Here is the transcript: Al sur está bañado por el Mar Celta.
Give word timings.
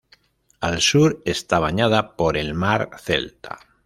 Al 0.61 0.81
sur 0.81 1.21
está 1.25 1.59
bañado 1.59 2.15
por 2.15 2.35
el 2.35 2.55
Mar 2.55 2.89
Celta. 2.97 3.59